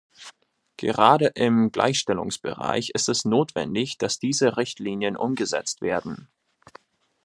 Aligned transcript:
Gerade 0.77 1.27
im 1.35 1.71
Gleichstellungsbereich 1.71 2.89
ist 2.95 3.07
es 3.07 3.23
notwendig, 3.23 3.99
dass 3.99 4.17
diese 4.17 4.57
Richtlinien 4.57 5.15
umgesetzt 5.15 5.81
werden. 5.81 6.27